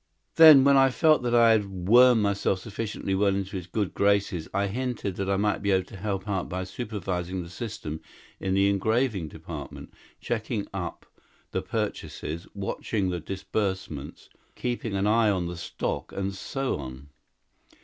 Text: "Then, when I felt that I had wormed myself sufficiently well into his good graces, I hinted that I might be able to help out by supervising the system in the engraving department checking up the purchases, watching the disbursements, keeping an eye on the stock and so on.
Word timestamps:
"Then, 0.33 0.63
when 0.63 0.77
I 0.77 0.89
felt 0.89 1.21
that 1.21 1.35
I 1.35 1.51
had 1.51 1.65
wormed 1.87 2.23
myself 2.23 2.57
sufficiently 2.61 3.13
well 3.13 3.35
into 3.35 3.55
his 3.55 3.67
good 3.67 3.93
graces, 3.93 4.47
I 4.51 4.65
hinted 4.65 5.15
that 5.17 5.29
I 5.29 5.37
might 5.37 5.61
be 5.61 5.69
able 5.69 5.85
to 5.89 5.95
help 5.95 6.27
out 6.27 6.49
by 6.49 6.63
supervising 6.63 7.43
the 7.43 7.51
system 7.51 8.01
in 8.39 8.55
the 8.55 8.67
engraving 8.67 9.27
department 9.27 9.93
checking 10.19 10.65
up 10.73 11.05
the 11.51 11.61
purchases, 11.61 12.47
watching 12.55 13.11
the 13.11 13.19
disbursements, 13.19 14.27
keeping 14.55 14.95
an 14.95 15.05
eye 15.05 15.29
on 15.29 15.45
the 15.45 15.55
stock 15.55 16.11
and 16.11 16.33
so 16.33 16.79
on. 16.79 17.09